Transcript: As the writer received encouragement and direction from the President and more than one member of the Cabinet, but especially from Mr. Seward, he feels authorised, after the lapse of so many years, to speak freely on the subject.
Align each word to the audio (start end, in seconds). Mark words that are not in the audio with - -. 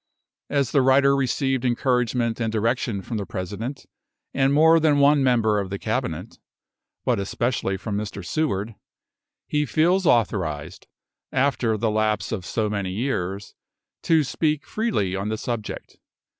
As 0.49 0.71
the 0.71 0.81
writer 0.81 1.15
received 1.15 1.63
encouragement 1.63 2.39
and 2.39 2.51
direction 2.51 3.03
from 3.03 3.17
the 3.17 3.25
President 3.27 3.85
and 4.33 4.51
more 4.51 4.79
than 4.79 4.97
one 4.97 5.23
member 5.23 5.59
of 5.59 5.69
the 5.69 5.77
Cabinet, 5.77 6.39
but 7.05 7.19
especially 7.19 7.77
from 7.77 7.97
Mr. 7.97 8.25
Seward, 8.25 8.73
he 9.45 9.63
feels 9.63 10.07
authorised, 10.07 10.87
after 11.31 11.77
the 11.77 11.91
lapse 11.91 12.31
of 12.31 12.47
so 12.47 12.67
many 12.67 12.89
years, 12.89 13.53
to 14.01 14.23
speak 14.23 14.65
freely 14.65 15.15
on 15.15 15.29
the 15.29 15.37
subject. 15.37 15.97